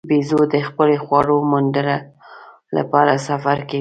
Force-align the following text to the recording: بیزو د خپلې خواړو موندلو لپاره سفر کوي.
بیزو 0.09 0.39
د 0.53 0.55
خپلې 0.67 0.95
خواړو 1.03 1.35
موندلو 1.51 1.97
لپاره 2.77 3.13
سفر 3.27 3.57
کوي. 3.61 3.69